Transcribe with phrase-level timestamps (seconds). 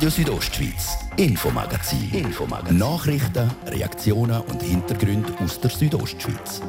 [0.00, 2.10] Radio Südostschweiz, Infomagazin.
[2.14, 2.78] Infomagazin.
[2.78, 6.62] Nachrichten, Reaktionen und Hintergründe aus der Südostschweiz.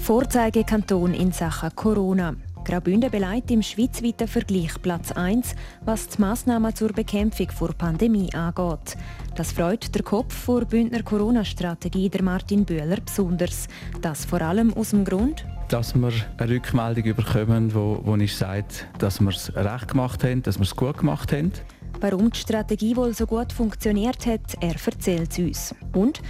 [0.00, 2.34] Vorzeigekanton in Sachen Corona.
[2.64, 8.96] Graubünden beleidigt im schweizweiten Vergleich Platz 1, was die Massnahmen zur Bekämpfung der Pandemie angeht.
[9.36, 13.68] Das freut der Kopf der Bündner Corona-Strategie, der Martin Bühler, besonders.
[14.02, 18.88] Das vor allem aus dem Grund, dass wir eine Rückmeldung bekommen, wo, wo ich sagt,
[18.98, 21.52] dass wir es recht gemacht haben, dass wir es gut gemacht haben.
[22.00, 25.74] Warum die Strategie wohl so gut funktioniert hat, er erzählt es uns.
[25.92, 26.20] Und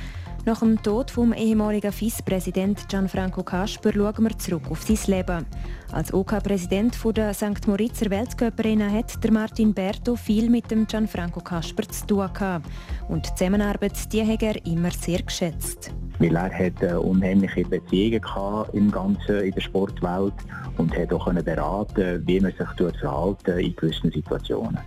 [0.46, 5.46] nach dem Tod vom ehemaligen Vizepräsident Gianfranco Kasper schauen wir zurück auf sein Leben.
[5.92, 7.66] Als OK-Präsident OK der St.
[7.66, 12.66] Moritzer Weltcuprennen hat Martin Berto viel mit dem Gianfranco Kasper zu tun gehabt.
[13.08, 15.92] Und die Zusammenarbeit die hat er immer sehr geschätzt.
[16.18, 20.34] Weil er hat äh, unheimliche Beziehungen gehabt im Ganzen in der Sportwelt
[20.78, 24.78] und hat auch beraten, wie man sich verhalten in gewissen Situationen.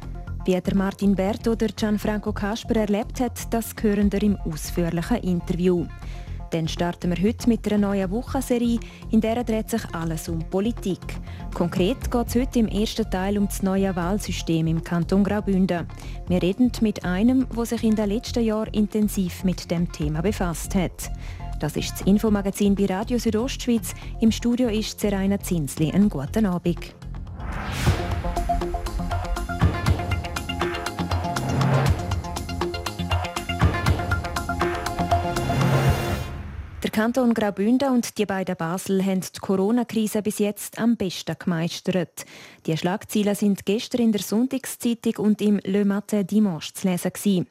[0.45, 5.85] Wie der Martin Bert oder Gianfranco Kasper erlebt hat, das hören wir im ausführlichen Interview.
[6.49, 8.77] Dann starten wir heute mit einer neuen Wochenserie,
[9.09, 10.99] in der dreht sich alles um Politik.
[11.53, 15.87] Konkret geht es heute im ersten Teil um das neue Wahlsystem im Kanton Graubünden.
[16.27, 20.75] Wir reden mit einem, der sich in den letzten Jahren intensiv mit dem Thema befasst
[20.75, 21.09] hat.
[21.61, 23.93] Das ist das Infomagazin bei Radio Südostschweiz.
[24.19, 25.89] Im Studio ist Seraina Zinsli.
[25.93, 26.93] Einen guten Abend.
[36.91, 42.25] Kanton Graubünden und die beiden Basel haben die Corona-Krise bis jetzt am besten gemeistert.
[42.65, 47.13] Die Schlagzeilen sind gestern in der Sonntagszeitung und im Le Matin Dimanche zu lesen.
[47.23, 47.45] Die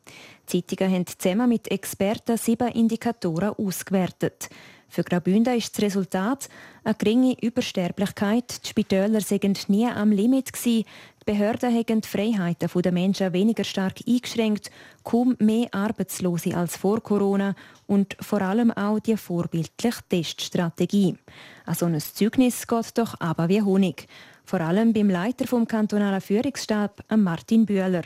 [0.44, 4.50] Zeitungen haben zusammen mit Experten sieben Indikatoren ausgewertet.
[4.92, 6.50] Für Graubünden ist das Resultat
[6.84, 8.62] eine geringe Übersterblichkeit.
[8.62, 10.52] Die Spitäler sind nie am Limit.
[10.52, 10.84] Gewesen.
[10.84, 14.70] Die Behörden haben die Freiheiten der Menschen weniger stark eingeschränkt,
[15.02, 17.54] kaum mehr Arbeitslose als vor Corona
[17.86, 21.16] und vor allem auch die vorbildliche Teststrategie.
[21.64, 24.06] An so ein Zeugnis geht doch aber wie Honig.
[24.44, 28.02] Vor allem beim Leiter vom kantonalen Führungsstab, Martin Bühler.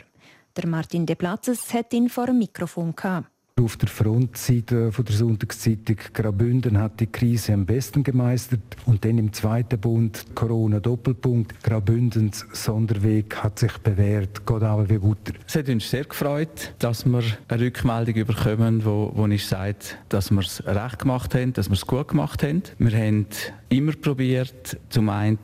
[0.55, 3.27] Der Martin De Platzes hat ihn vor dem Mikrofon gehabt.
[3.59, 9.17] Auf der Frontseite von der Sonntagszeitung Graubünden hat die Krise am besten gemeistert und dann
[9.17, 14.45] im zweiten Bund Corona Doppelpunkt Graubündens Sonderweg hat sich bewährt.
[14.45, 15.33] Geht aber wie Butter.
[15.47, 20.29] Es hat uns sehr gefreut, dass wir eine Rückmeldung bekommen, wo, wo ich sagt, dass
[20.29, 22.61] wir es recht gemacht haben, dass wir es gut gemacht haben.
[22.77, 23.25] Wir haben
[23.69, 25.39] immer probiert, zum einen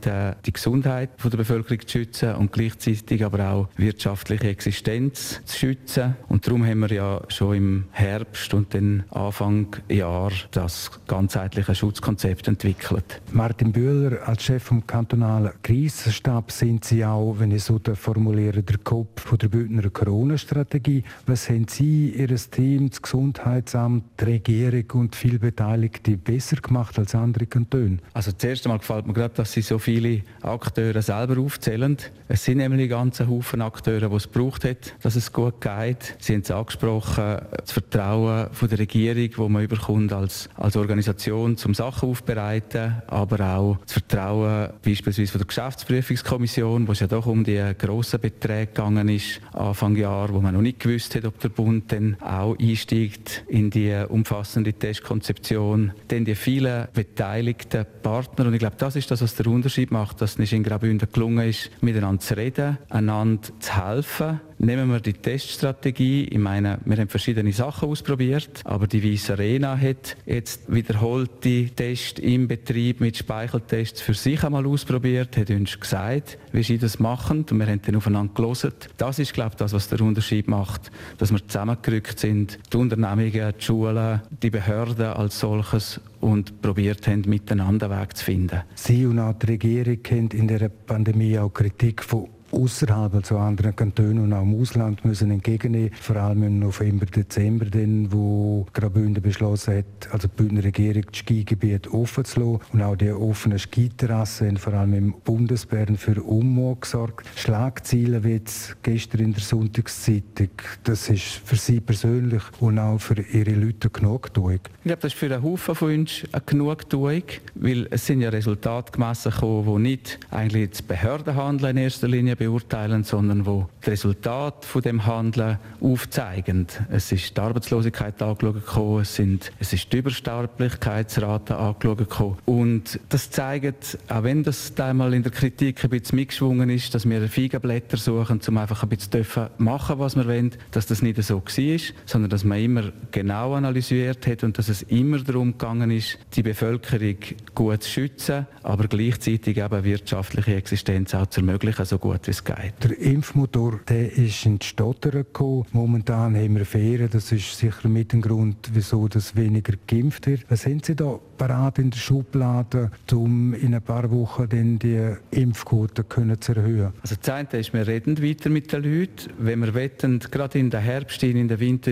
[0.45, 6.15] die Gesundheit der Bevölkerung zu schützen und gleichzeitig aber auch wirtschaftliche Existenz zu schützen.
[6.29, 12.47] Und darum haben wir ja schon im Herbst und dann Anfang Jahr das ganzheitliche Schutzkonzept
[12.47, 13.21] entwickelt.
[13.31, 18.77] Martin Bühler, als Chef vom kantonalen Krisenstab sind Sie auch, wenn ich so formuliere, der
[18.77, 21.03] Kopf der Bündner Corona-Strategie.
[21.25, 27.15] Was haben Sie, Ihr Team, das Gesundheitsamt, die Regierung und viele Beteiligte besser gemacht als
[27.15, 27.97] andere Kantone?
[28.13, 31.97] Also zuerst einmal gefällt mir gerade, dass Sie so viele Akteure selber aufzählen.
[32.27, 36.15] Es sind nämlich ganze Haufen Akteure, die es braucht hat, dass es gut geht.
[36.19, 41.57] Sie haben es angesprochen, das Vertrauen von der Regierung, wo man überkommt als, als Organisation
[41.57, 47.25] zum Sachen aufbereiten, aber auch das Vertrauen beispielsweise von der Geschäftsprüfungskommission, wo es ja doch
[47.25, 51.39] um die grossen Beträge gegangen ist, Anfang Jahr, wo man noch nicht gewusst hat, ob
[51.39, 55.93] der Bund dann auch einsteigt in die umfassende Testkonzeption.
[56.09, 58.45] Dann die vielen beteiligten Partner.
[58.45, 61.49] Und ich glaube, das ist das, was der Unterschied macht, dass es in Graubünden gelungen
[61.49, 66.23] ist, miteinander zu reden, einander zu helfen, Nehmen wir die Teststrategie.
[66.23, 72.21] Ich meine, wir haben verschiedene Sachen ausprobiert, aber die Weiss Arena hat jetzt wiederholte Tests
[72.21, 77.45] im Betrieb mit Speicheltests für sich einmal ausprobiert, hat uns gesagt, wie sie das machen
[77.51, 78.71] und wir haben dann aufeinander gelesen.
[78.95, 83.53] Das ist, glaube ich, das, was der Unterschied macht, dass wir zusammengerückt sind, die Unternehmungen,
[83.59, 88.61] die Schulen, die Behörden als solches und probiert haben, miteinander Weg zu finden.
[88.75, 93.75] Sie und auch die Regierung haben in der Pandemie auch Kritik von außerhalb, also anderen
[93.75, 95.91] Kantonen und auch im Ausland müssen entgegennehmen.
[95.99, 101.19] Vor allem im November, Dezember, dann, wo Graubünden beschlossen hat, also die Bündner Regierung das
[101.19, 106.21] Skigebiet offen zu lassen und auch die offenen Skiterrassen haben vor allem im Bundesbären für
[106.21, 107.27] Unmut gesorgt.
[107.35, 110.49] Schlagziele wie jetzt gestern in der Sonntagszeitung,
[110.83, 114.59] das ist für Sie persönlich und auch für Ihre Leute Genugtuung.
[114.77, 117.23] Ich glaube, das ist für einen Haufen von uns eine Genugtuung,
[117.55, 122.35] weil es sind ja Resultate gemessen gekommen, die nicht eigentlich das Behördenhandeln in erster Linie
[122.43, 126.67] beurteilen, sondern wo das Resultat von dem Handeln aufzeigen.
[126.89, 133.97] Es ist die Arbeitslosigkeit angeschaut es, sind, es ist die Übersterblichkeitsrate angeschaut und das zeigt,
[134.07, 138.39] auch wenn das einmal in der Kritik ein bisschen mitgeschwungen ist, dass wir Feigenblätter suchen,
[138.47, 139.25] um einfach ein bisschen
[139.57, 144.27] machen, was wir wollen, dass das nicht so war, sondern dass man immer genau analysiert
[144.27, 147.17] hat und dass es immer darum gegangen ist, die Bevölkerung
[147.55, 152.43] gut zu schützen, aber gleichzeitig eben wirtschaftliche Existenz auch zu ermöglichen, so gut wie es
[152.43, 152.73] geht.
[152.83, 155.65] Der Impfmotor der ist in die Stottern gekommen.
[155.71, 157.09] Momentan haben wir Ferien.
[157.11, 160.45] Das ist sicher mit dem Grund, wieso das weniger geimpft wird.
[160.49, 165.15] Was haben Sie da parat in der Schublade, um in ein paar Wochen dann die
[165.31, 166.05] Impfquote
[166.39, 166.93] zu erhöhen?
[167.01, 169.31] Also das eine ist, wir reden weiter mit den Leuten.
[169.37, 171.91] Wenn wir wollen, gerade in der Herbst, in der Winter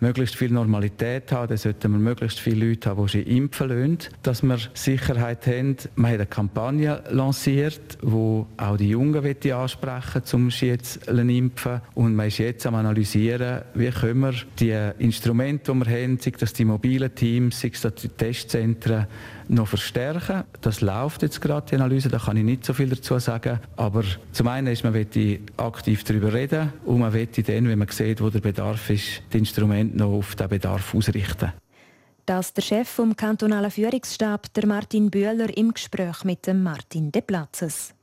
[0.00, 3.98] möglichst viel Normalität haben, dann sollten wir möglichst viele Leute haben, die sich impfen lassen,
[4.22, 5.76] dass wir Sicherheit haben.
[5.76, 9.75] Wir haben eine Kampagne lanciert, wo auch die Jungen ansprechen
[10.32, 11.80] um sich jetzt zu impfen.
[11.94, 16.32] Und man ist jetzt am analysieren, wie können wir die Instrumente, die wir haben, sei
[16.38, 19.06] das die mobilen Teams, sei das die Testzentren,
[19.48, 20.44] noch verstärken.
[20.60, 23.60] Das läuft jetzt gerade, die Analyse, da kann ich nicht so viel dazu sagen.
[23.76, 24.02] Aber
[24.32, 28.20] zum einen ist, man möchte aktiv darüber reden und man möchte dann, wenn man sieht,
[28.20, 31.52] wo der Bedarf ist, die Instrumente noch auf den Bedarf ausrichten.
[32.26, 37.22] Das der Chef vom kantonalen Führungsstab, der Martin Bühler, im Gespräch mit dem Martin De
[37.22, 37.94] Platzes.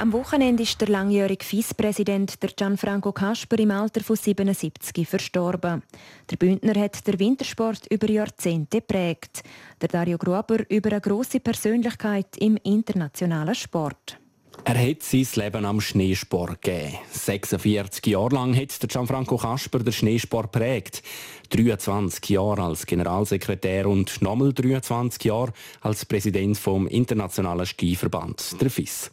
[0.00, 5.82] Am Wochenende ist der langjährige Vizepräsident der Gianfranco Casper im Alter von 77 verstorben.
[6.30, 9.42] Der Bündner hat der Wintersport über Jahrzehnte prägt.
[9.78, 14.18] Der Dario Gruber über eine große Persönlichkeit im internationalen Sport.
[14.64, 16.96] Er hat sein Leben am Schneesport gegeben.
[17.10, 21.02] 46 Jahre lang hat der Gianfranco Casper den Schneesport prägt.
[21.50, 25.52] 23 Jahre als Generalsekretär und nochmal 23 Jahre
[25.82, 29.10] als Präsident vom Internationalen Skiverband, der FIS.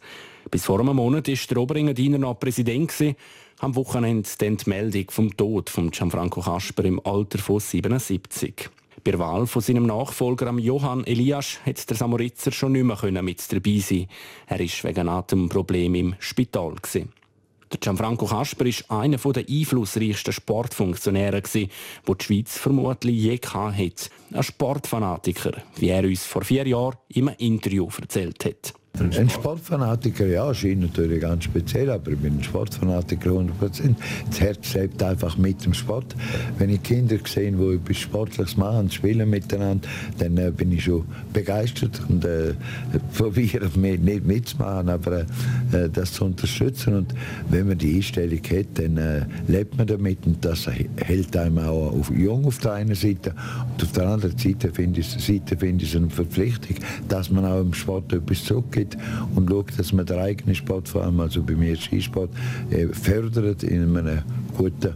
[0.50, 2.92] Bis vor einem Monat war der Oberengadiner noch Präsident.
[3.58, 8.70] Am Wochenende dann die Meldung vom Tod von Gianfranco Casper im Alter von 77.
[9.04, 13.52] Bei der Wahl von seinem Nachfolger Johann Elias hat der Samoritzer schon nicht mehr mit
[13.52, 14.06] dabei sein.
[14.46, 16.76] Er war wegen Atemproblemen im Spital.
[17.70, 21.68] Der Gianfranco Casper war einer der einflussreichsten Sportfunktionäre, die
[22.06, 24.08] die Schweiz vermutlich je hatte.
[24.32, 28.72] Ein Sportfanatiker, wie er uns vor vier Jahren im Interview erzählt hat.
[29.00, 33.94] Ein Sportfanatiker, ja, scheint natürlich ganz speziell, aber ich bin ein Sportfanatiker 100%.
[34.28, 36.16] Das Herz lebt einfach mit dem Sport.
[36.58, 41.04] Wenn ich Kinder sehe, die etwas Sportliches machen, spielen miteinander, dann äh, bin ich schon
[41.32, 42.54] begeistert und äh,
[43.16, 46.96] probiere nicht mitzumachen, aber äh, das zu unterstützen.
[46.96, 47.14] Und
[47.50, 51.92] wenn man die Einstellung hat, dann äh, lebt man damit und das hält einem auch
[51.92, 53.34] auf, jung auf der einen Seite
[53.72, 56.76] und auf der anderen Seite finde ich, Seite finde ich es eine Verpflichtung,
[57.08, 59.00] dass man auch im Sport etwas zurückgibt geht
[59.34, 62.30] und schaut, dass man den eigenen Sport, vor allem also bei mir Skisport,
[62.70, 64.22] äh, fördert in einem
[64.56, 64.94] guten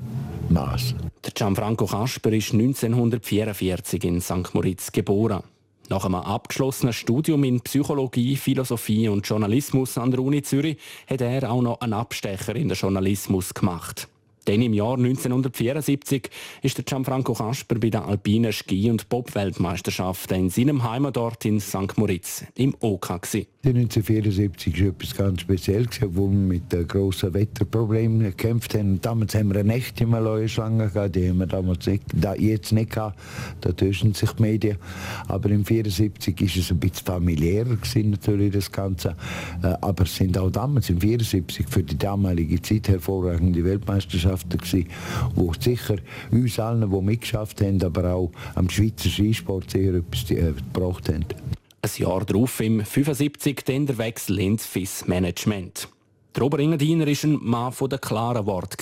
[0.48, 0.94] Maß.
[1.24, 4.54] Der Gianfranco Kasper ist 1944 in St.
[4.54, 5.42] Moritz geboren.
[5.88, 11.50] Nach einem abgeschlossenen Studium in Psychologie, Philosophie und Journalismus an der Uni Zürich hat er
[11.50, 14.08] auch noch einen Abstecher in den Journalismus gemacht.
[14.44, 16.28] Dann im Jahr 1974
[16.62, 21.96] ist der Gianfranco Kasper bei den alpinen Ski- und Bob-Weltmeisterschaften in seinem Heimatort in St.
[21.96, 23.10] Moritz im OK.
[23.64, 29.00] 1974 war etwas ganz Spezielles, wo wir mit grossen Wetterproblemen gekämpft haben.
[29.00, 32.02] Damals haben wir eine echte Malaya-Schlange gehabt, die haben wir damals nicht,
[32.38, 33.20] jetzt nicht gehabt.
[33.60, 34.78] Da täuschen sich die Medien.
[35.28, 39.16] Aber im 1974 war es ein bisschen familiärer gewesen, natürlich das Ganze.
[39.62, 44.88] Äh, aber es sind auch damals im 1974 für die damalige Zeit hervorragende Weltmeisterschaften gewesen,
[45.34, 45.96] wo sicher
[46.30, 51.24] uns allen, die mitgeschafft haben, aber auch am Schweizer Skisport sehr etwas äh, gebracht haben.
[51.82, 55.88] Ein Jahr darauf, im 75, dann der Wechsel ins FIS-Management.
[56.34, 58.76] Der Oberengadiner war ein Mann der klaren Wort.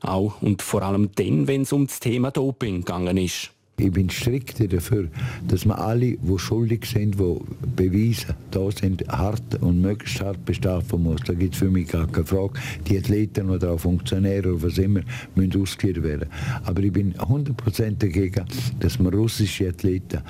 [0.00, 3.53] Auch und vor allem dann, wenn es um das Thema Doping gegangen ist.
[3.76, 5.08] Ich bin strikt dafür,
[5.48, 7.38] dass man alle, die schuldig sind, die
[7.74, 11.20] beweisen, da sind, hart und möglichst hart bestrafen muss.
[11.26, 12.52] Da gibt es für mich gar keine Frage.
[12.86, 15.00] Die Athleten oder auch Funktionäre oder was immer
[15.34, 16.28] müssen ausgeführt werden.
[16.62, 18.44] Aber ich bin 100% dagegen,
[18.78, 20.20] dass man russische Athleten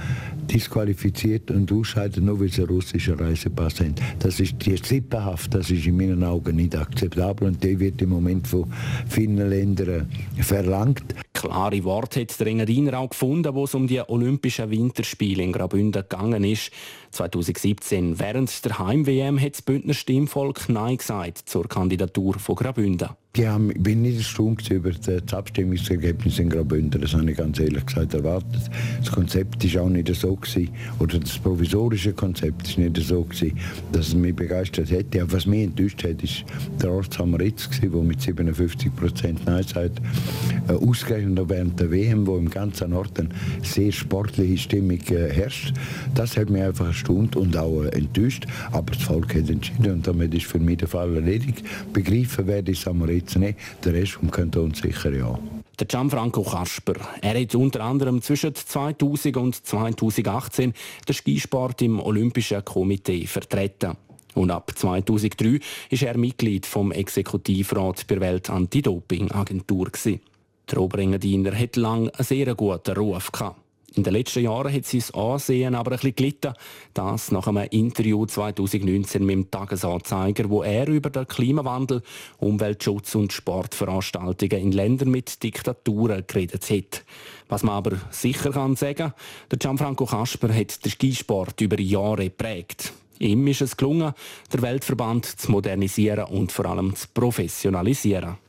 [0.51, 3.95] disqualifiziert und ausscheidet, nur weil sie einen russischen Reisepass haben.
[4.21, 8.09] Das ist die Sippenhaft, das ist in meinen Augen nicht akzeptabel und die wird im
[8.09, 8.73] Moment von
[9.07, 10.09] vielen Ländern
[10.41, 11.15] verlangt.
[11.45, 16.01] Klare Worte hat der Engadiner auch gefunden, wo es um die Olympischen Winterspiele in Graubünden
[16.09, 16.73] gegangen ist.
[17.15, 23.11] 2017, während der Heim-WM, hat das Bündner Stimmvolk Nein gesagt zur Kandidatur von Graubünden.
[23.37, 27.01] Ich bin nicht erstaunt über das Abstimmungsergebnis in Graubünden.
[27.01, 28.71] Das habe ich ganz ehrlich gesagt erwartet.
[29.01, 30.69] Das Konzept war auch nicht so gewesen,
[31.01, 33.59] oder das provisorische Konzept war nicht so gewesen,
[33.91, 35.23] dass es mich begeistert hätte.
[35.23, 36.45] Aber was mich enttäuscht hat, ist
[36.81, 40.01] der Ortshammer Ritz, der mit 57 Prozent Nein sagt.
[40.69, 43.31] Äh, ausgerechnet während der WM, wo im ganzen Norden
[43.65, 45.75] sehr sportliche Stimmung äh, herrscht.
[46.15, 48.47] Das hat mich einfach erstaunt und auch äh, enttäuscht.
[48.73, 51.63] Aber das Volk hat entschieden und damit ist für mich der Fall erledigt.
[51.93, 55.39] Begreifen werde ich Samoritz jetzt nicht, der Rest vom Kanton sicher ja.
[55.79, 56.95] Der Gianfranco Kasper.
[57.21, 60.73] Er hat unter anderem zwischen 2000 und 2018
[61.09, 63.93] den Skisport im Olympischen Komitee vertreten.
[64.35, 69.91] Und ab 2003 ist er Mitglied vom Exekutivrat der Welt-Anti-Doping-Agentur.
[70.71, 73.64] Der Oberengadiner hat lange einen sehr guten Ruf gehabt.
[73.97, 76.55] In den letzten Jahren hat sein Ansehen aber ein bisschen gelitten.
[76.95, 82.03] Das nach einem Interview 2019 mit dem Tagesanzeiger, wo er über den Klimawandel,
[82.39, 87.05] Umweltschutz und Sportveranstaltungen in Ländern mit Diktaturen geredet hat.
[87.49, 89.13] Was man aber sicher kann sagen,
[89.51, 92.93] der Gianfranco Kasper hat den Skisport über Jahre geprägt.
[93.21, 94.13] Ihm ist es gelungen,
[94.53, 98.44] den Weltverband zu modernisieren und vor allem zu professionalisieren.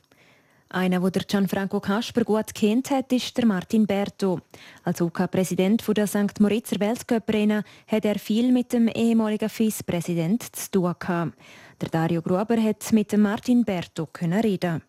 [0.75, 4.41] Einer, der Gianfranco Kasper gut kennt hat, ist der Martin Berto.
[4.83, 6.41] Als UK-Präsident der St.
[6.41, 11.31] Moritzer Weltcuprennen hat er viel mit dem ehemaligen FIS-Präsident zu tun gehabt.
[11.79, 14.81] Der Dario Gruber hat mit dem Martin Berto reden.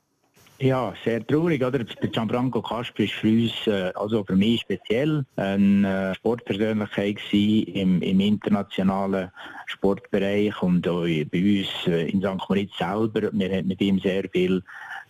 [0.59, 1.85] Ja, sehr traurig, oder?
[1.85, 8.02] Der Gianfranco Kasper ist für uns, äh, also für mich speziell, eine äh, Sportpersönlichkeit im,
[8.02, 9.31] im internationalen
[9.66, 12.49] Sportbereich und auch bei uns äh, in St.
[12.49, 13.31] Moritz selber.
[13.33, 14.64] Wir haben mit ihm sehr viel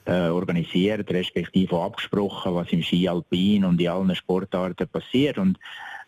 [0.06, 5.38] äh, organisiert, respektive abgesprochen, was im Ski Alpin und in allen Sportarten passiert.
[5.38, 5.58] Und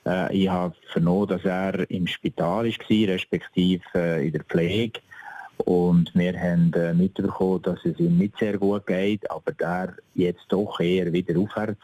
[0.07, 5.01] äh, ich habe vernommen, dass er im Spital war, respektive äh, in der Pflege.
[5.59, 10.47] Und wir haben äh, mitbekommen, dass es ihm nicht sehr gut geht, aber der jetzt
[10.49, 11.83] doch eher wieder aufwärts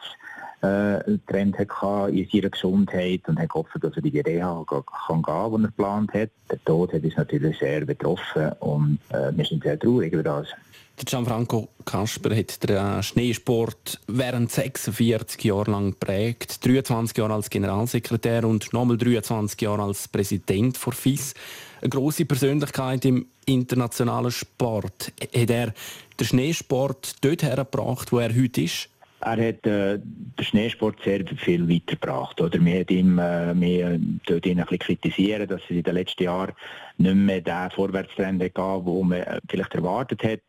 [0.61, 5.21] äh, Trend hatte in seiner Gesundheit und hat gehofft, dass er in die Reha kann
[5.21, 6.29] gehen, die er geplant hat.
[6.49, 10.47] Der Tod hat uns natürlich sehr betroffen und äh, wir sind sehr traurig über das.
[10.97, 16.65] Der Gianfranco Kasper hat den Schneesport während 46 Jahren lang geprägt.
[16.65, 21.33] 23 Jahre als Generalsekretär und nochmal 23 Jahre als Präsident von FIS.
[21.81, 25.11] Eine grosse Persönlichkeit im internationalen Sport.
[25.21, 25.73] Hat er
[26.17, 28.87] den Schneesport dort hergebracht, wo er heute ist?
[29.21, 32.39] Er hat äh, den Schneesport sehr viel weitergebracht.
[32.41, 32.63] Oder?
[32.63, 36.23] Wir haben ihm äh, wir dort ihn ein bisschen kritisieren, dass er in den letzten
[36.23, 36.53] Jahren
[36.97, 40.41] nicht mehr den Vorwärtstrend gab, den man äh, vielleicht erwartet hat.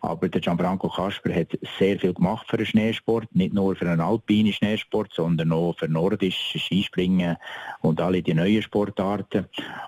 [0.00, 3.26] Aber der Gianfranco Kasper hat sehr viel gemacht für den Schneesport.
[3.34, 7.36] Nicht nur für den alpinen Schneesport, sondern auch für nordische Skispringen
[7.82, 9.46] und alle die neuen Sportarten.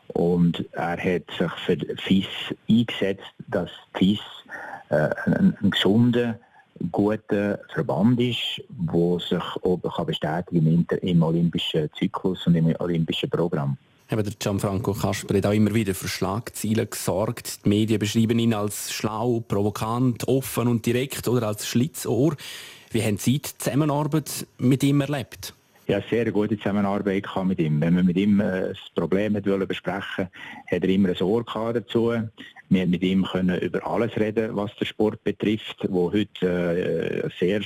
[0.09, 2.27] Und er hat sich für FIS
[2.69, 4.21] eingesetzt, dass FIS
[4.91, 6.37] äh, einen, einen gesunden
[6.93, 13.77] guter Verband ist, der sich auch bestätigen kann im, olympischen Zyklus und im olympischen Programm.
[14.09, 17.65] Eben der Gianfranco Kasper hat auch immer wieder für Schlagzeilen gesorgt.
[17.65, 22.37] Die Medien beschreiben ihn als schlau, provokant, offen und direkt oder als Schlitzohr.
[22.93, 25.56] Wie haben Sie die Zusammenarbeit mit ihm erlebt?
[25.87, 27.81] Ja, sehr gute Zusammenarbeit mit ihm.
[27.81, 30.29] Wenn man mit ihm äh, das Problem hat besprechen
[30.71, 32.13] hat er immer ein Ohr dazu.
[32.69, 37.29] Wir haben mit ihm können über alles reden, was den Sport betrifft, wo heute äh,
[37.39, 37.61] sehr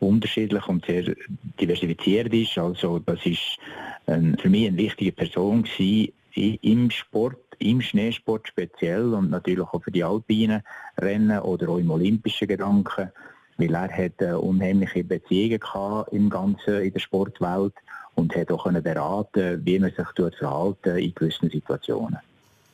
[0.00, 1.14] unterschiedlich und sehr
[1.60, 2.56] diversifiziert ist.
[2.56, 3.58] Also das ist
[4.06, 6.12] ein, für mich eine wichtige Person gewesen,
[6.62, 10.62] im Sport, im Schneesport speziell und natürlich auch für die alpinen
[10.98, 13.10] Rennen oder auch im olympischen Gedanken
[13.58, 17.74] weil er hat äh, unheimliche Beziehungen gehabt im Ganzen in der Sportwelt
[18.14, 22.18] und hat auch können beraten, wie man sich verhalten in gewissen Situationen.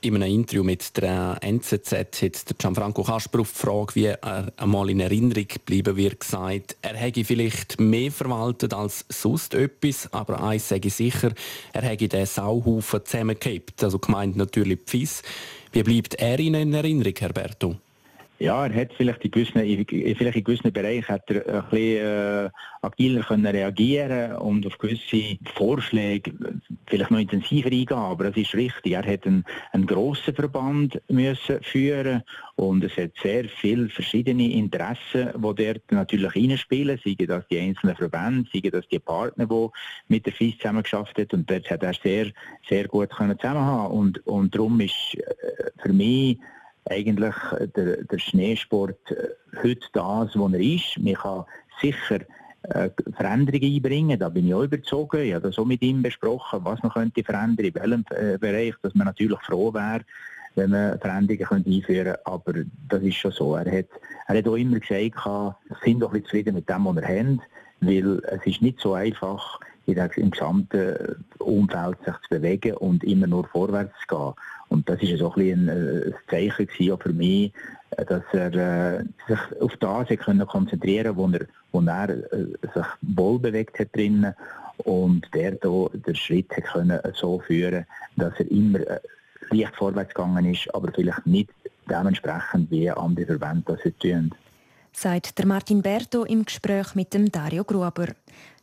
[0.05, 4.91] In einem Interview mit der NZZ hat Gianfranco Kasper auf die Frage, wie er einmal
[4.91, 10.69] in Erinnerung geblieben wird, gesagt, er hätte vielleicht mehr verwaltet als sonst etwas, aber eins
[10.69, 11.31] sage ich sicher,
[11.73, 15.23] er hätte den Sauhaufen zusammengekippt, also gemeint natürlich Pfiss.
[15.71, 17.77] Wie bleibt er Ihnen in Erinnerung, Herberto?
[18.43, 19.61] Ja, er hat vielleicht in gewissen,
[20.17, 22.51] vielleicht in gewissen Bereichen hat er ein bisschen äh,
[22.83, 26.33] agiler können reagieren und auf gewisse Vorschläge
[26.89, 27.97] vielleicht noch intensiver eingehen.
[27.97, 28.95] Aber das ist richtig.
[28.95, 32.25] Er hat einen, einen grossen Verband müssen führen
[32.57, 36.99] und es hat sehr viele verschiedene Interessen, die dort natürlich reinspielen.
[37.05, 39.69] Seien das die einzelnen Verbände, seien das die Partner, die
[40.09, 41.29] mit der FIS zusammengeschafft haben.
[41.33, 42.33] Und dort hat er sehr,
[42.69, 43.39] sehr gut können.
[43.39, 46.39] Und, und darum ist äh, für mich
[46.89, 47.35] eigentlich
[47.77, 49.29] der, der Schneesport äh,
[49.63, 50.99] heute das, wo er ist.
[50.99, 51.45] Man kann
[51.81, 52.21] sicher
[52.63, 54.19] äh, Veränderungen einbringen.
[54.19, 55.23] Da bin ich auch überzogen.
[55.23, 58.75] Ich habe das auch mit ihm besprochen, was man könnte verändern, in welchem äh, Bereich,
[58.83, 60.03] dass man natürlich froh wäre,
[60.55, 62.27] wenn man Veränderungen könnte einführen könnte.
[62.27, 62.53] Aber
[62.89, 63.55] das ist schon so.
[63.55, 63.87] Er hat,
[64.29, 67.41] er hat auch immer gesagt, wir sind doch zufrieden mit dem, was wir haben,
[67.81, 73.47] weil es ist nicht so einfach, im gesamten Umfeld sich zu bewegen und immer nur
[73.47, 74.35] vorwärts zu gehen.
[74.69, 77.53] Und das ist so ein, ein, ein Zeichen gewesen, für mich,
[77.97, 83.39] dass er äh, sich auf das können konzentrieren wo er, wo er äh, sich wohl
[83.39, 84.35] bewegt hat drinnen
[84.79, 87.87] und der da den Schritt können so führen,
[88.17, 89.01] dass er immer äh,
[89.51, 91.51] leicht vorwärts gegangen ist, aber vielleicht nicht
[91.91, 94.31] dementsprechend wie andere Verbände das tun.
[94.93, 98.09] Sagt der Martin Berto im Gespräch mit dem Dario Gruber.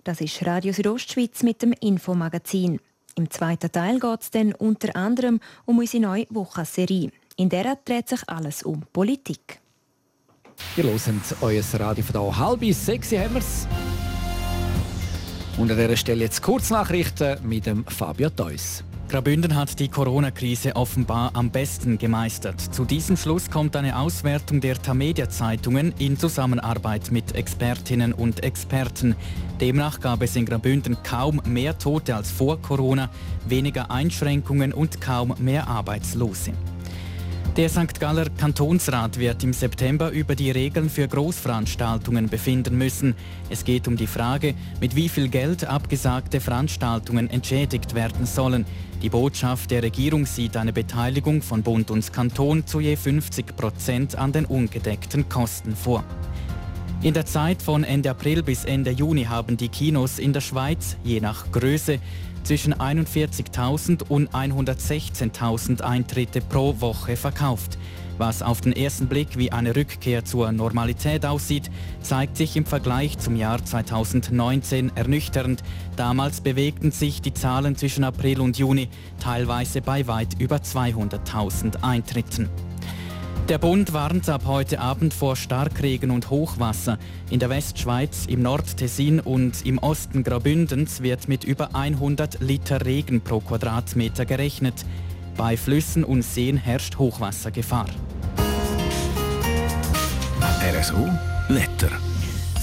[0.03, 2.79] Das ist Radio Südostschweiz mit dem Infomagazin.
[3.15, 7.12] Im zweiten Teil geht es dann unter anderem um unsere neue Wochenserie.
[7.36, 9.60] In der dreht sich alles um Politik.
[10.77, 11.01] Ihr hört
[11.41, 12.38] euer Radio von hier.
[12.38, 13.68] Halb sechs haben wir es.
[15.58, 18.84] Und an dieser Stelle jetzt Kurznachrichten mit dem Fabio Theus.
[19.10, 22.62] Graubünden hat die Corona-Krise offenbar am besten gemeistert.
[22.62, 29.16] Zu diesem Schluss kommt eine Auswertung der Tamedia-Zeitungen in Zusammenarbeit mit Expertinnen und Experten.
[29.60, 33.10] Demnach gab es in Graubünden kaum mehr Tote als vor Corona,
[33.48, 36.54] weniger Einschränkungen und kaum mehr Arbeitslose.
[37.60, 38.00] Der St.
[38.00, 43.16] Galler Kantonsrat wird im September über die Regeln für Großveranstaltungen befinden müssen.
[43.50, 48.66] Es geht um die Frage, mit wie viel Geld abgesagte Veranstaltungen entschädigt werden sollen.
[49.01, 54.16] Die Botschaft der Regierung sieht eine Beteiligung von Bund und Kanton zu je 50 Prozent
[54.16, 56.06] an den ungedeckten Kosten vor.
[57.01, 60.96] In der Zeit von Ende April bis Ende Juni haben die Kinos in der Schweiz
[61.04, 62.00] je nach Größe
[62.43, 67.77] zwischen 41.000 und 116.000 Eintritte pro Woche verkauft.
[68.19, 73.17] Was auf den ersten Blick wie eine Rückkehr zur Normalität aussieht, zeigt sich im Vergleich
[73.17, 75.63] zum Jahr 2019 ernüchternd.
[75.96, 78.89] Damals bewegten sich die Zahlen zwischen April und Juni
[79.22, 82.50] teilweise bei weit über 200.000 Eintritten.
[83.50, 87.00] Der Bund warnt ab heute Abend vor Starkregen und Hochwasser.
[87.32, 93.22] In der Westschweiz, im Nordtessin und im Osten Graubündens wird mit über 100 Liter Regen
[93.22, 94.75] pro Quadratmeter gerechnet.
[95.36, 97.88] Bei Flüssen und Seen herrscht Hochwassergefahr.
[100.62, 101.10] RSO
[101.48, 101.89] Wetter.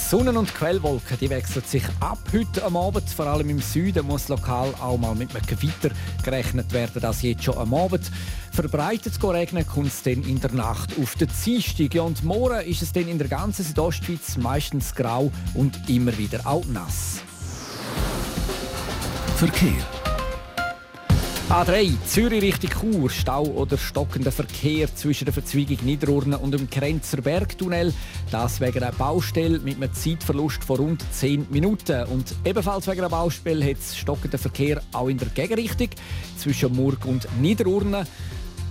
[0.08, 3.10] Sonnen- und Quellwolken die wechseln sich ab heute am Abend.
[3.10, 5.90] Vor allem im Süden muss lokal auch mal mit einem Gewitter
[6.22, 8.12] gerechnet werden, das jetzt schon am Abend.
[8.52, 11.92] Verbreitet zu regnen kommt es dann in der Nacht auf den Dienstag.
[11.92, 16.46] Ja, und morgen ist es dann in der ganzen Südostschweiz meistens grau und immer wieder
[16.46, 17.22] auch nass.
[19.38, 19.95] Verkehr.
[21.48, 27.22] A3 Zürich Richtung Chur, Stau oder stockender Verkehr zwischen der Verzweigung Niederurne und dem Grenzer
[27.22, 27.94] Bergtunnel.
[28.32, 32.02] Das wegen einer Baustelle mit einem Zeitverlust von rund 10 Minuten.
[32.06, 35.90] Und ebenfalls wegen einer Baustelle hat es stockenden Verkehr auch in der Gegenrichtung
[36.36, 38.08] zwischen Murg und Niederurne.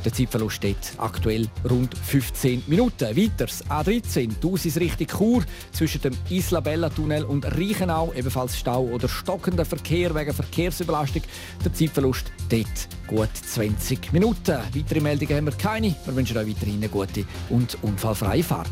[0.05, 3.17] Der Zeitverlust steht aktuell rund 15 Minuten.
[3.17, 10.13] Weiters A13, Dusis Richtung Chur, zwischen dem Isla-Bella-Tunnel und Reichenau, ebenfalls Stau oder stockender Verkehr
[10.13, 11.23] wegen Verkehrsüberlastung.
[11.63, 12.67] Der Zeitverlust dort
[13.07, 14.59] gut 20 Minuten.
[14.75, 15.95] Weitere Meldungen haben wir keine.
[16.05, 18.69] Wir wünschen euch weiterhin eine gute und unfallfreie Fahrt.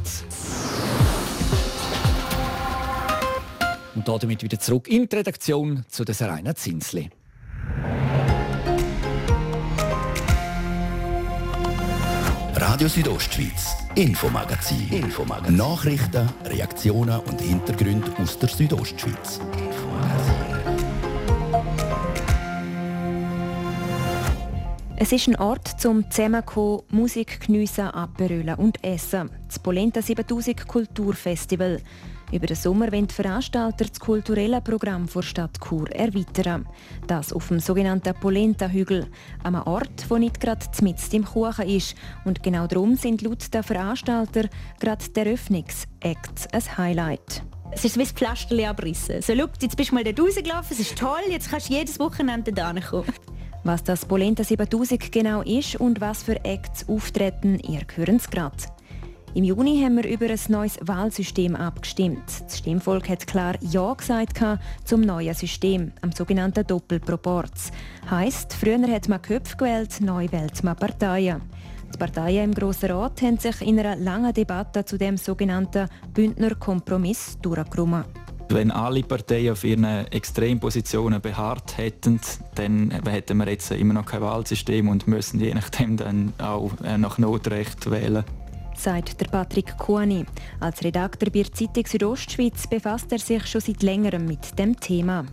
[3.95, 7.09] Und damit wieder zurück in die Redaktion zu der Serena Zinsli.
[12.73, 14.89] Radio Südostschweiz, Infomagazin.
[14.91, 15.57] Infomagazin.
[15.57, 19.39] Nachrichten, Reaktionen und Hintergründe aus der Südostschweiz.
[24.95, 29.29] Es ist ein Ort zum Zusammenkommen, Musik geniessen, abberüllen und essen.
[29.45, 31.79] Das Polenta 7000 Kulturfestival.
[32.33, 36.67] Über den Sommer wollen die Veranstalter das kulturelle Programm der Stadt Chur erweitern.
[37.05, 39.05] Das auf dem sogenannten Polenta-Hügel,
[39.43, 41.93] einem Ort, der nicht gerade mitten im Kuchen ist.
[42.25, 47.43] Und genau darum sind laut der Veranstalter gerade die Eröffnungsacts ein Highlight.
[47.71, 49.21] Es ist wie ein Pflasterli abrissen.
[49.21, 51.99] So, schau, jetzt bist du mal da rausgelaufen, es ist toll, jetzt kannst du jedes
[51.99, 53.13] Wochenende da kommen.
[53.63, 58.72] Was das Polenta 7000 genau ist und was für Acts auftreten, ihr hören es gerade.
[59.35, 62.21] Im Juni haben wir über ein neues Wahlsystem abgestimmt.
[62.45, 64.39] Das Stimmvolk hat klar Ja gesagt
[64.83, 67.71] zum neuen System, am sogenannten Doppelproporz.
[68.11, 71.41] Heißt, früher hat man Köpfe gewählt, neu wählt man Parteien.
[71.91, 76.53] Die Parteien im Grossen Rat haben sich in einer langen Debatte zu dem sogenannten Bündner
[76.53, 78.05] Kompromiss durchgerungen.
[78.49, 82.19] Wenn alle Parteien auf ihren Extrempositionen beharrt hätten,
[82.53, 87.17] dann hätten wir jetzt immer noch kein Wahlsystem und müssen je nachdem dann auch nach
[87.17, 88.23] Notrecht wählen.
[88.83, 90.25] Sagt der Patrick Kuani.
[90.59, 95.25] Als Redakteur bei der Zeitung Südostschweiz befasst er sich schon seit längerem mit dem Thema.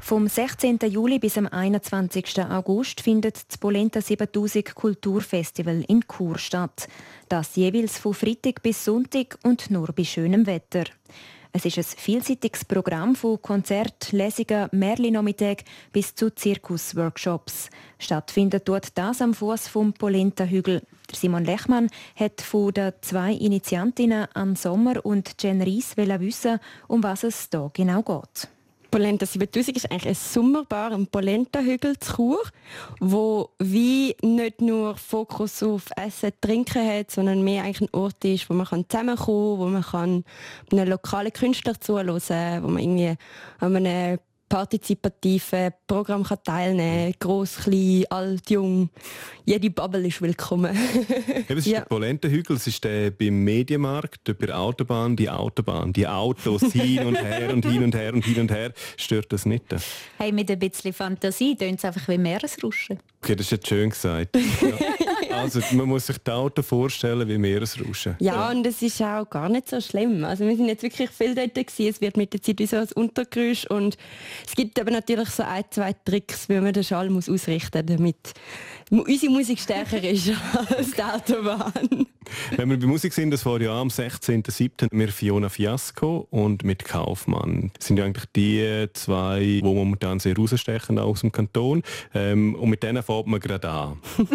[0.00, 0.78] Vom 16.
[0.88, 2.40] Juli bis am 21.
[2.48, 6.88] August findet das Polenta 7000 Kulturfestival in Chur statt.
[7.28, 10.84] Das jeweils von Freitag bis Sonntag und nur bei schönem Wetter.
[11.56, 17.70] Es ist ein vielseitiges Programm von Konzert, Lesungen, Merli-Nachmittag bis zu Zirkusworkshops.
[17.98, 20.82] Stattfindet dort das am Fuß vom Polenta-Hügel.
[21.10, 27.24] Simon Lechmann hat von den zwei Initiantinnen Ann Sommer und Jen Ries wissen, um was
[27.24, 28.50] es hier genau geht.
[28.90, 32.42] Polenta 7000 ist eigentlich ein sommerbarer Polenta-Hügel zu Chur,
[33.00, 38.48] wo wie nicht nur Fokus auf Essen, Trinken hat, sondern mehr eigentlich ein Ort ist,
[38.48, 40.24] wo man zusammenkommen kann, wo man kann
[40.72, 43.14] einen lokalen Künstler zuhören kann, wo man irgendwie
[43.58, 44.18] an einem
[44.48, 47.18] partizipativen Programm kann teilnehmen kann.
[47.18, 48.90] Gross, klein, alt, jung.
[49.44, 50.76] Jede Bubble ist willkommen.
[50.76, 51.80] Eben, es ist ja.
[51.80, 57.06] der Polentenhügel, es ist der beim Medienmarkt, bei der Autobahn, die Autobahn, die Autos hin
[57.06, 58.72] und her und hin und her und hin und her.
[58.96, 59.64] Stört das nicht?
[60.18, 62.98] Hey, mit ein bisschen Fantasie tönt es einfach wie Meeresrauschen.
[63.22, 64.36] Okay, das ist jetzt schön gesagt.
[64.36, 64.76] Ja.
[65.36, 68.16] Also man muss sich die Auto vorstellen wie Meeresrauschen.
[68.18, 70.24] Ja, ja, und es ist auch gar nicht so schlimm.
[70.24, 71.88] Also wir sind jetzt wirklich viel dort gewesen.
[71.88, 73.96] Es wird mit der Zeit wie so ein Untergeräusch und
[74.46, 77.96] es gibt aber natürlich so ein, zwei Tricks, wie man den Schall muss ausrichten muss,
[77.96, 78.34] damit
[78.90, 80.30] unsere Musik stärker ist
[80.76, 82.06] als die Autobahn.
[82.56, 84.88] Wenn wir bei Musik sind, das war ja am 16.07.
[84.92, 87.70] mit Fiona Fiasco und mit Kaufmann.
[87.76, 91.82] Das sind ja eigentlich die zwei, die momentan sehr rausstechen aus dem Kanton.
[92.14, 93.98] Ähm, und mit denen fängt man gerade an.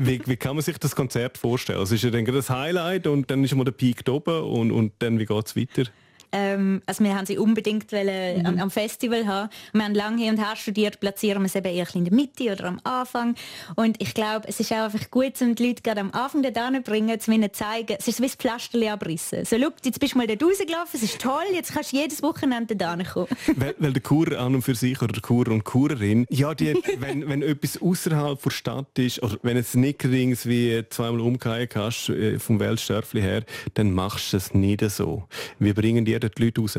[0.00, 1.78] wie, wie, kann man sich das Konzert vorstellen?
[1.78, 4.92] Also ist ja dann das Highlight und dann ist mal der Peak oben und, und
[4.98, 5.90] dann wie geht es weiter?
[6.32, 8.46] Ähm, also wir haben sie unbedingt wollen, mhm.
[8.46, 9.50] am, am, Festival haben.
[9.72, 12.52] Wir haben lange hin und her studiert, platzieren wir es eben eher in der Mitte
[12.52, 13.34] oder am Anfang.
[13.76, 16.70] Und ich glaube, es ist auch einfach gut, um die Leute gerade am Anfang da
[16.82, 19.44] bringen, zu ihnen zeigen, es ist wie das Pflasterli abrissen.
[19.44, 22.22] So, schau, jetzt bist du mal da rausgelaufen, es ist toll, jetzt kannst du jedes
[22.22, 23.28] Wochenende da kommen.
[23.56, 26.74] weil, weil der Kurer an und für sich oder der Kurer und Kurerin, ja, die,
[26.98, 31.76] wenn, wenn etwas außerhalb der Stadt ist, oder wenn es nicht rings wie zweimal umgekehrt
[31.76, 35.24] hast, äh, vom Weltstörfli her, dann machst du es nicht so.
[35.58, 36.78] Wir bringen dir die Leute raus?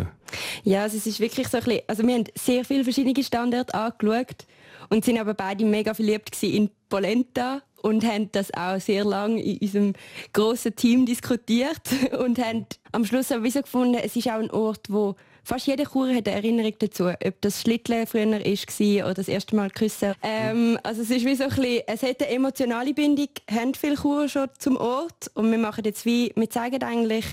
[0.63, 3.73] Ja, also es ist wirklich so ein bisschen, also wir haben sehr viele verschiedene Standorte
[3.73, 4.45] angeschaut
[4.89, 9.57] und sind aber beide mega verliebt in Polenta und haben das auch sehr lange in
[9.57, 9.93] unserem
[10.31, 11.81] grossen Team diskutiert
[12.19, 15.85] und haben am Schluss aber so gefunden, es ist auch ein Ort, wo fast jeder
[15.85, 20.13] Churer hat eine Erinnerung dazu, ob das Schlittle früher war oder das erste Mal küssen.
[20.21, 23.95] Ähm, also es ist wie so ein bisschen, es hat eine emotionale Bindung, haben viele
[23.95, 27.25] Churer schon zum Ort und wir machen jetzt wie, wir zeigen eigentlich,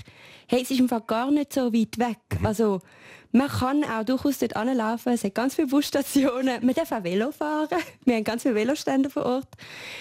[0.47, 2.17] hey, es ist im Fall gar nicht so weit weg.
[2.43, 2.81] Also
[3.33, 5.13] man kann auch durchaus dort anlaufen.
[5.13, 6.65] Es hat ganz viele Busstationen.
[6.65, 7.69] Man darf auch Velo fahren.
[8.05, 9.47] Wir haben ganz viele Velostände vor Ort.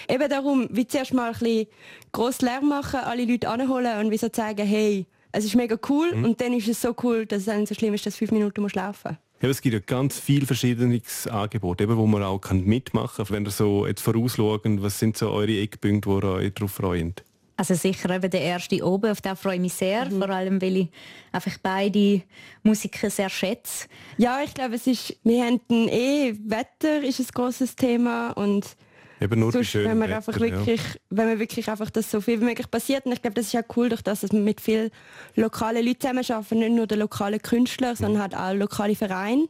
[0.08, 1.68] Eben darum, wie zuerst mal ein bisschen
[2.10, 6.14] gross Lärm machen, alle Leute anholen und wie so zeigen, hey, es ist mega cool
[6.14, 6.24] mhm.
[6.24, 8.60] und dann ist es so cool, dass es nicht so schlimm ist, dass fünf Minuten
[8.62, 13.24] musst laufen ja, es gibt ja ganz viele verschiedene Angebote, eben, wo man auch mitmachen
[13.24, 13.34] kann.
[13.34, 17.24] Wenn ihr so jetzt vorausschauen, was sind so eure Eckpunkte, wo ihr euch darauf freut?
[17.56, 20.18] Also sicher eben der erste oben, auf den freue ich mich sehr, mhm.
[20.18, 20.88] vor allem weil ich
[21.32, 22.22] einfach beide
[22.62, 23.86] Musiker sehr schätze.
[24.16, 28.76] Ja, ich glaube, es ist, wir haben eh, Wetter ist ein großes Thema und
[29.20, 30.94] Eben nur Sonst, wenn man einfach wirklich, ja.
[31.10, 33.04] wenn man wirklich einfach, dass so viel wie möglich passiert.
[33.04, 34.90] Und ich glaube, das ist ja cool, durch das, dass wir mit vielen
[35.36, 37.96] lokalen Leuten zusammenarbeiten, nicht nur der lokalen Künstler, mhm.
[37.96, 39.46] sondern halt auch lokale Vereine,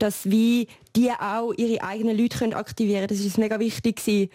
[0.00, 0.66] dass wie
[0.96, 3.18] die auch ihre eigenen Leute können aktivieren können.
[3.18, 4.30] Das ist mega wichtig gewesen,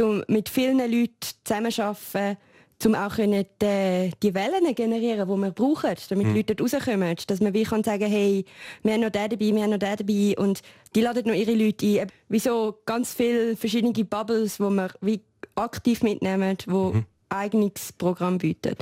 [0.00, 2.38] um mit vielen Leuten zusammenzuarbeiten
[2.86, 6.34] um auch die, die Wellen generieren, die wir brauchen, damit mhm.
[6.34, 7.16] Leute dort rauskommen.
[7.26, 8.44] Dass man wie kann sagen, hey,
[8.82, 10.60] wir haben noch den dabei, wir haben noch den dabei und
[10.94, 12.08] die laden noch ihre Leute ein.
[12.28, 15.20] Wieso ganz viele verschiedene Bubbles, wo wir wie
[15.54, 17.04] aktiv mitnehmen, die mhm.
[17.28, 18.76] eigenes Programm bieten.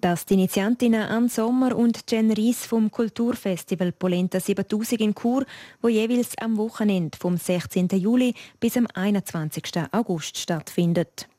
[0.00, 5.44] Das die Initiantinnen Ann Sommer und Jen Ries vom Kulturfestival Polenta 7000 in Chur,
[5.82, 7.88] wo jeweils am Wochenende vom 16.
[7.88, 9.64] Juli bis am 21.
[9.92, 11.29] August stattfindet.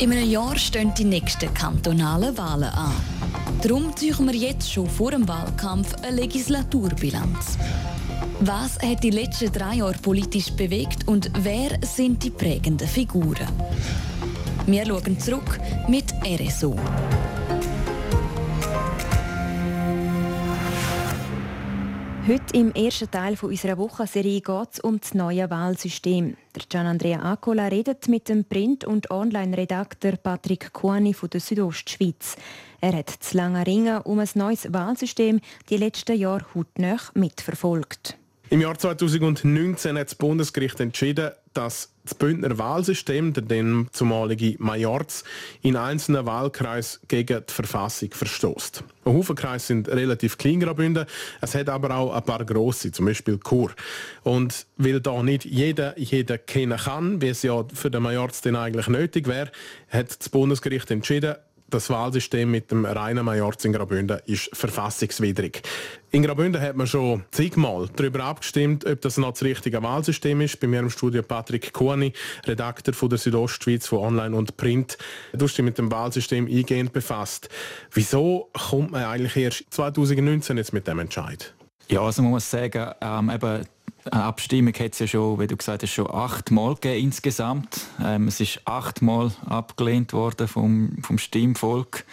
[0.00, 2.92] In einem Jahr stehen die nächsten kantonalen Wahlen an.
[3.60, 7.58] Darum ziehen wir jetzt schon vor dem Wahlkampf eine Legislaturbilanz.
[8.38, 13.48] Was hat die letzten drei Jahre politisch bewegt und wer sind die prägenden Figuren?
[14.66, 15.58] Wir schauen zurück
[15.88, 16.76] mit RSO.
[22.28, 26.36] Heute im ersten Teil unserer Wochenserie geht es um das neue Wahlsystem.
[26.54, 32.36] Der Gian Andrea Acola redet mit dem Print- und Online-Redakteur Patrick Kuani von der Südostschweiz.
[32.82, 38.18] Er hat zu lange Ringen um ein neues Wahlsystem die letzten Jahre hautnah mitverfolgt.
[38.50, 45.24] Im Jahr 2019 hat das Bundesgericht entschieden, dass das Bündner Wahlsystem, der dem zumalige Majorz,
[45.62, 48.82] in einzelnen Wahlkreisen gegen die Verfassung verstoßt.
[49.04, 51.06] Ein Haufen Kreise sind relativ klein Graubünden,
[51.40, 53.72] es hat aber auch ein paar grosse, zum Beispiel Chur.
[54.22, 58.56] Und weil da nicht jeder jeden kennen kann, wie es ja für den Majorz dann
[58.56, 59.50] eigentlich nötig wäre,
[59.90, 61.36] hat das Bundesgericht entschieden,
[61.68, 65.62] das Wahlsystem mit dem reinen Majorz in Graubünden ist verfassungswidrig.
[66.10, 70.58] In Graubünden hat man schon zigmal darüber abgestimmt, ob das noch das richtige Wahlsystem ist.
[70.60, 72.12] Bei mir im Studio Patrick Kuhni,
[72.46, 74.96] Redakteur von der Südostschweiz von Online und Print.
[75.32, 77.50] Du hast dich mit dem Wahlsystem eingehend befasst.
[77.92, 81.54] Wieso kommt man eigentlich erst 2019 jetzt mit dem Entscheid?
[81.88, 83.66] Ja, also man muss sagen, ähm, eben
[84.10, 87.80] eine Abstimmung hat es ja schon, wie du gesagt hast, schon achtmal gegeben insgesamt.
[88.02, 92.04] Ähm, es ist achtmal abgelehnt worden vom, vom Stimmvolk.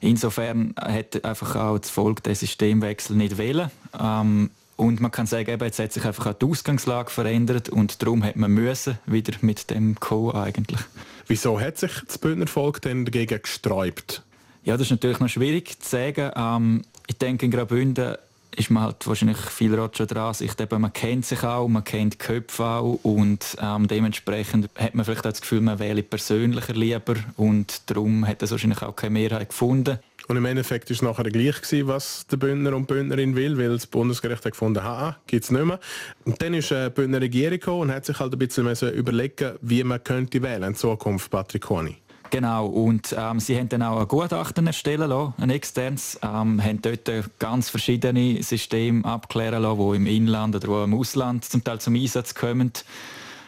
[0.00, 3.70] Insofern hat einfach auch das Volk den Systemwechsel nicht wählen.
[3.98, 8.02] Ähm, und man kann sagen, eben, jetzt hat sich einfach auch die Ausgangslage verändert und
[8.02, 10.80] darum hat man müssen wieder mit dem Co eigentlich.
[11.26, 14.22] Wieso hat sich das Bündner Volk denn dagegen gesträubt?
[14.64, 16.32] Ja, das ist natürlich noch schwierig zu sagen.
[16.34, 18.16] Ähm, ich denke, in Graubünden
[18.56, 20.34] ist man halt wahrscheinlich viel schon dran.
[20.40, 24.94] Ich denke, man kennt sich auch, man kennt die Köpfe auch und ähm, dementsprechend hat
[24.94, 28.94] man vielleicht auch das Gefühl, man wähle persönlicher lieber und darum hat es wahrscheinlich auch
[28.94, 29.98] keine Mehrheit gefunden.
[30.28, 33.70] Und im Endeffekt war es nachher gleich, gewesen, was der Bündner und Bündnerin will, weil
[33.70, 35.80] das Bundesgericht hat gefunden hat, gibt es nicht mehr.
[36.24, 39.82] Und dann ist äh, die Bündner Regierung und hat sich halt ein bisschen überlegen, wie
[39.82, 41.96] man könnte wählen in Zukunft, Patrick Koni.
[42.32, 46.80] Genau, und ähm, sie haben dann auch ein Gutachten erstellen lassen, ein externes, ähm, haben
[46.80, 51.94] dort ganz verschiedene Systeme abklären lassen, die im Inland oder im Ausland zum Teil zum
[51.94, 52.72] Einsatz kommen.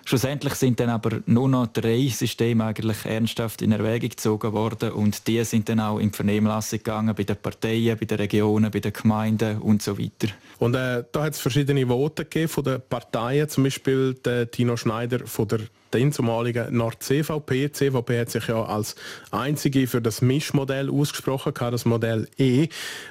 [0.06, 5.26] Schlussendlich sind dann aber nur noch drei Systeme eigentlich ernsthaft in Erwägung gezogen worden und
[5.26, 8.80] die sind dann auch in die Vernehmlassung gegangen bei den Parteien, bei den Regionen, bei
[8.80, 10.32] den Gemeinden und so weiter.
[10.58, 14.76] Und äh, da hat es verschiedene Voten gegeben von den Parteien, zum Beispiel der Tino
[14.76, 15.60] Schneider von der
[15.94, 17.68] den zumaligen Nord-CVP.
[17.68, 18.96] Die CVP hat sich ja als
[19.30, 22.68] einzige für das Mischmodell ausgesprochen, das Modell E.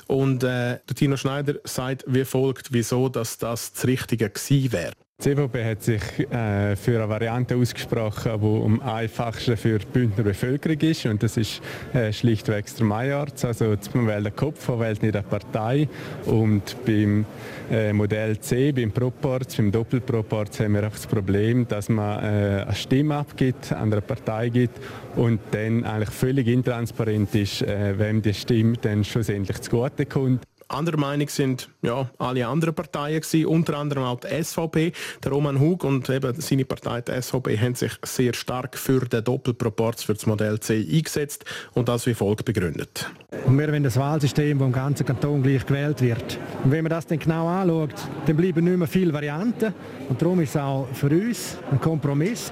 [0.08, 4.92] Und äh, Tino Schneider sagt wie folgt, wieso dass das das Richtige gewesen wäre.
[5.24, 10.24] Die CVP hat sich äh, für eine Variante ausgesprochen, die am einfachsten für die Bündner
[10.24, 11.06] Bevölkerung ist.
[11.06, 11.62] Und das ist
[11.94, 13.46] äh, schlichtweg der Majarz.
[13.46, 15.88] Also man wählt den Kopf, man wählt nicht eine Partei.
[16.26, 17.26] Und beim
[17.72, 22.64] äh, Modell C, beim Proporz, beim Doppelproporz haben wir einfach das Problem, dass man äh,
[22.64, 24.78] eine Stimme abgibt, an eine Partei gibt
[25.16, 30.44] und dann eigentlich völlig intransparent ist, äh, wem die Stimme dann schlussendlich zugute kommt.
[30.74, 34.92] Anderer Meinung sind ja, alle anderen Parteien gewesen, unter anderem auch die SVP.
[35.24, 39.24] Der Roman Hug und eben seine Partei, die SVP, haben sich sehr stark für den
[39.24, 43.10] Doppelproporz für das Modell C eingesetzt und das wie folgt begründet.
[43.46, 46.40] Und wir wollen das Wahlsystem, das im ganzen Kanton gleich gewählt wird.
[46.64, 47.94] Und wenn man das dann genau anschaut,
[48.26, 49.74] dann bleiben nicht mehr viele Varianten.
[50.10, 52.52] Und darum ist es auch für uns ein Kompromiss.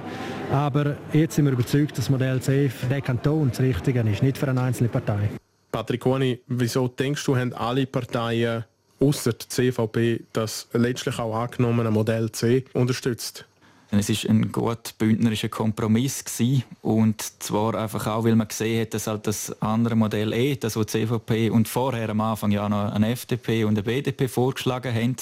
[0.52, 4.22] Aber jetzt sind wir überzeugt, dass das Modell C für den Kanton das Richtige ist,
[4.22, 5.30] nicht für eine einzelne Partei.
[5.72, 8.64] Patrick Oni, wieso denkst du, haben alle Parteien
[9.00, 13.46] außer der CVP das letztlich auch angenommene Modell C unterstützt?
[13.90, 16.64] Es war ein gut bündnerischer Kompromiss gewesen.
[16.80, 20.76] und zwar einfach auch, weil man gesehen hat, dass halt das andere Modell E, das
[20.76, 24.94] wo die CVP und vorher am Anfang ja noch eine FDP und eine BDP vorgeschlagen
[24.94, 25.16] haben,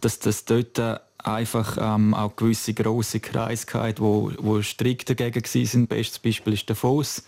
[0.00, 0.78] dass das dort
[1.18, 5.86] einfach ähm, auch gewisse grosse Kreise gehabt, wo, wo strikt dagegen waren.
[5.86, 7.22] Bestes Beispiel ist der Foss.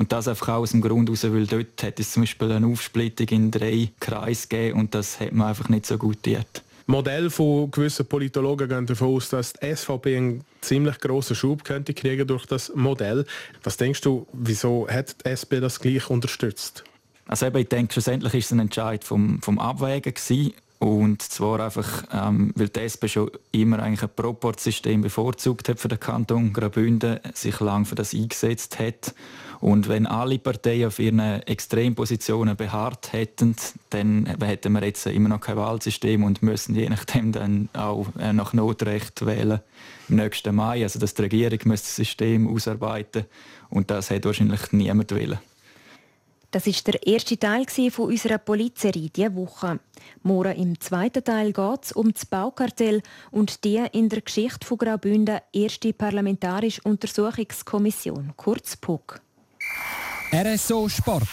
[0.00, 2.66] Und das einfach auch aus dem Grund heraus, weil dort hat es zum Beispiel eine
[2.66, 6.62] Aufsplittung in drei Kreise gegeben und das hat man einfach nicht so gut gutiert.
[6.86, 11.92] Modell von gewissen Politologen gehen davon aus, dass die SVP einen ziemlich grossen Schub könnte
[11.92, 13.26] kriegen durch das Modell.
[13.62, 16.82] Was denkst du, wieso hat die SP das gleich unterstützt?
[17.26, 20.54] Also eben, ich denke, schlussendlich war es ein Entscheid vom, vom Abwägen gewesen.
[20.80, 25.88] Und zwar einfach, ähm, weil die SP schon immer eigentlich ein Proportsystem bevorzugt hat für
[25.88, 29.14] den Kanton Graubünden, sich lang für das eingesetzt hat.
[29.60, 33.56] Und wenn alle Parteien auf ihren Extrempositionen beharrt hätten,
[33.90, 38.32] dann hätten wir jetzt immer noch kein Wahlsystem und müssen je nachdem dann auch äh,
[38.32, 39.60] nach Notrecht wählen
[40.08, 40.82] im nächsten Mai.
[40.82, 43.26] Also dass die Regierung müsste das System ausarbeiten
[43.68, 45.38] und das hat wahrscheinlich niemand wollen.
[46.52, 49.78] Das ist der erste Teil von unserer Polizserie diese Woche.
[50.24, 54.78] Morgen im zweiten Teil geht es um das Baukartell und die in der Geschichte von
[54.78, 59.20] Graubünden erste parlamentarische Untersuchungskommission, kurz PUC.
[60.32, 61.26] RSO Sport.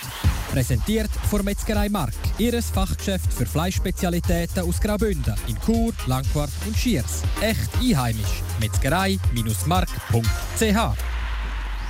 [0.52, 2.16] Präsentiert von Metzgerei Mark.
[2.40, 7.22] Ihres Fachgeschäft für Fleischspezialitäten aus Graubünden in Chur, Langquart und Schiers.
[7.40, 8.42] Echt einheimisch.
[8.60, 10.98] Metzgerei-mark.ch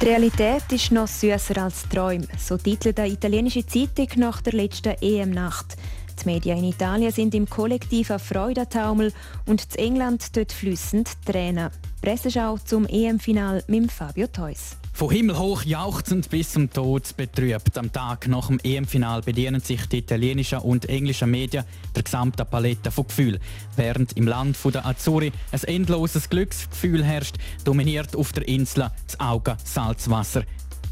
[0.01, 4.95] Die Realität ist noch süßer als Träume, so titelt eine italienische Zeitung nach der letzten
[5.01, 5.77] EM-Nacht.
[6.21, 9.13] Die Medien in Italien sind im kollektiven Freudentaumel
[9.45, 11.69] und in England dort flüssend Tränen.
[12.01, 14.75] Presseschau zum EM-Final mit Fabio Theus.
[14.97, 17.77] Von himmelhoch jauchzend bis zum Tod betrübt.
[17.77, 22.89] Am Tag nach dem EM-Final bedienen sich die italienischen und englischen Medien der gesamten Palette
[22.89, 23.39] von Gefühlen.
[23.75, 29.55] Während im Land der Azzurri ein endloses Glücksgefühl herrscht, dominiert auf der Insel das Auge
[29.63, 30.41] Salzwasser.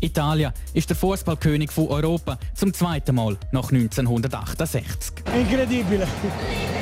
[0.01, 5.13] Italien ist der Fußballkönig von Europa zum zweiten Mal nach 1968.
[5.34, 6.08] Incredibile.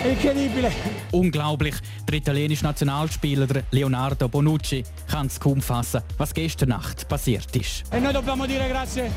[0.04, 0.72] Incredibile.
[1.12, 1.76] Unglaublich.
[2.08, 7.84] Der italienische Nationalspieler Leonardo Bonucci kann es kaum fassen, was gestern Nacht passiert ist.
[7.92, 8.02] E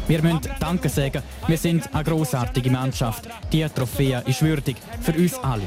[0.06, 1.22] Wir müssen Danke sagen.
[1.46, 3.28] Wir sind eine großartige Mannschaft.
[3.52, 5.62] Die Trophäe ist würdig für uns alle.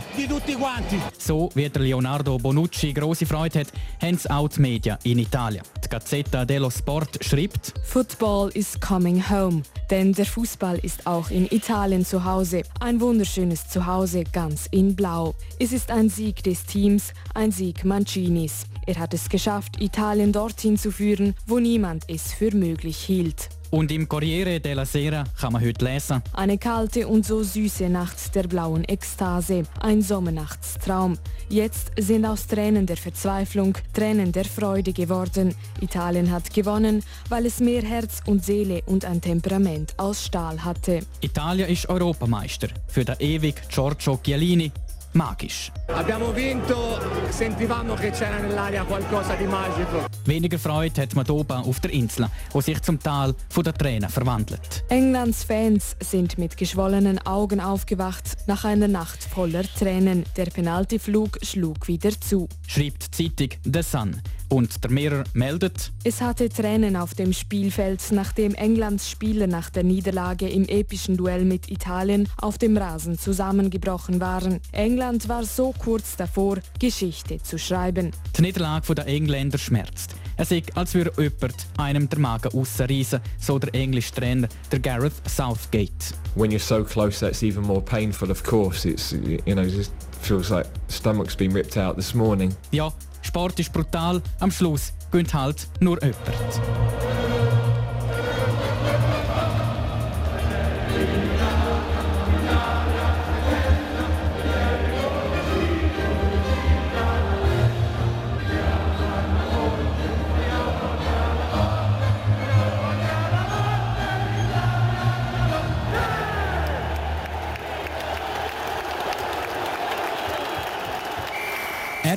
[1.18, 3.68] So wie der Leonardo Bonucci große Freude hat,
[4.02, 5.63] haben es auch die Medien in Italien.
[5.84, 7.74] Die Gazzetta dello Sport schreibt:
[8.19, 9.63] Football is coming home.
[9.89, 12.63] Denn der Fußball ist auch in Italien zu Hause.
[12.82, 15.36] Ein wunderschönes Zuhause, ganz in Blau.
[15.58, 18.65] Es ist ein Sieg des Teams, ein Sieg Mancinis.
[18.86, 23.47] Er hat es geschafft, Italien dorthin zu führen, wo niemand es für möglich hielt.
[23.71, 26.23] Und im Corriere della Sera kann man heute lesen.
[26.34, 29.63] Eine kalte und so süße Nacht der blauen Ekstase.
[29.79, 31.17] Ein Sommernachtstraum.
[31.49, 35.53] Jetzt sind aus Tränen der Verzweiflung Tränen der Freude geworden.
[35.82, 41.01] Italien hat gewonnen, weil es mehr Herz und Seele und ein Temperament aus Stahl hatte.
[41.21, 42.69] Italien ist Europameister.
[42.88, 44.71] Für den ewig Giorgio Chiellini
[45.13, 45.72] magisch.
[45.88, 50.06] Abbiamo vinto, sentivamo che c'era nell'aria qualcosa di magico.
[50.26, 54.10] Weniger Freude hat man oben auf der Insel, wo sich zum Tal von der Tränen
[54.10, 54.84] verwandelt.
[54.89, 60.26] Englands Fans sind mit geschwollenen Augen aufgewacht nach einer Nacht voller Tränen.
[60.36, 62.48] Der Penaltyflug schlug wieder zu.
[62.67, 64.22] Schreibt die Zeitung The Sun.
[64.50, 69.84] Und der Mirror meldet, es hatte Tränen auf dem Spielfeld, nachdem Englands Spieler nach der
[69.84, 74.60] Niederlage im epischen Duell mit Italien auf dem Rasen zusammengebrochen waren.
[74.72, 78.12] England war so kurz davor, Geschichte zu schreiben.
[78.38, 80.16] Die Niederlage der Engländer schmerzt.
[80.36, 85.14] Es ist, als würde jemand einem der Magen rausreißen, so der englische Trainer, der Gareth
[85.28, 86.16] Southgate.
[86.36, 88.90] When you're so close, that's even more painful, of course.
[88.90, 92.56] It's, you know, it feels like stomach's been ripped out this morning.
[92.72, 92.92] Ja,
[93.30, 96.20] Sport ist brutal, am Schluss gönnt halt nur jemand.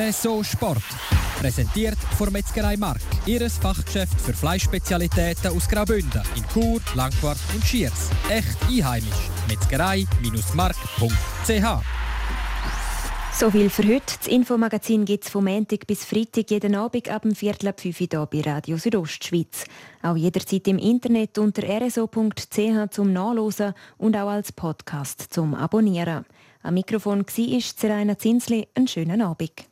[0.08, 0.82] RSO Sport.
[1.38, 3.00] Präsentiert von Metzgerei Mark.
[3.26, 8.10] Ihres Fachgeschäft für Fleischspezialitäten aus Graubünden in Chur, Langquart und Schiers.
[8.28, 9.30] Echt einheimisch.
[9.48, 11.82] Metzgerei-mark.ch
[13.34, 14.18] so viel für heute.
[14.18, 18.00] Das Infomagazin gibt es vom Montag bis Freitag jeden Abend ab dem Viertel ab 5
[18.12, 19.64] Uhr bei Radio Südostschweiz.
[20.02, 26.26] Auch jederzeit im Internet unter rso.ch zum Nachlesen und auch als Podcast zum Abonnieren.
[26.62, 28.68] Am Mikrofon war Seraina Zinsli.
[28.74, 29.71] Einen schönen Abend.